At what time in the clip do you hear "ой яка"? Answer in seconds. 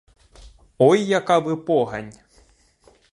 0.79-1.39